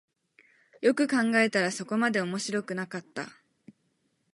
[0.81, 3.27] よく考えたらそこまで面白くなかった